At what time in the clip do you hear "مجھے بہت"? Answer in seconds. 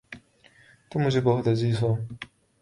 1.01-1.47